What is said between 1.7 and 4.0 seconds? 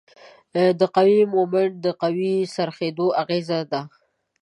د قوې د څرخیدو اغیزه ده.